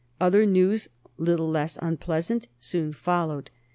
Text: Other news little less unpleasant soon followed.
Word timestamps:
Other 0.19 0.47
news 0.47 0.87
little 1.19 1.47
less 1.47 1.77
unpleasant 1.79 2.47
soon 2.59 2.91
followed. 2.91 3.51